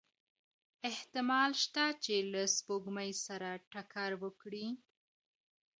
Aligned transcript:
احتمال 0.89 1.51
شته 1.63 1.85
چې 2.03 2.15
له 2.31 2.41
سپوږمۍ 2.55 3.11
سره 3.25 3.49
ټکر 3.71 4.11
وکړي؟ 4.23 4.67